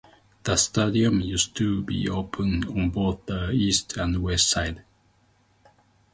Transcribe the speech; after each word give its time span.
The 0.45 0.55
stadium 0.55 1.19
used 1.19 1.55
to 1.57 1.83
be 1.83 2.09
open 2.09 2.67
on 2.69 2.89
both 2.89 3.23
the 3.27 3.51
east 3.51 3.97
and 3.97 4.19
west 4.23 4.49
side. 4.49 4.83